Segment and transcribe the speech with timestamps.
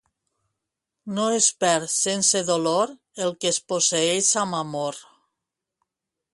[1.17, 2.95] No es perd sense dolor,
[3.27, 5.01] el que es posseeix amb amor.